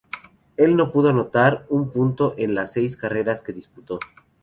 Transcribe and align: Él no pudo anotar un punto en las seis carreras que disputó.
Él 0.57 0.77
no 0.77 0.91
pudo 0.91 1.09
anotar 1.09 1.67
un 1.69 1.91
punto 1.91 2.33
en 2.39 2.55
las 2.55 2.71
seis 2.73 2.97
carreras 2.97 3.41
que 3.43 3.53
disputó. 3.53 3.99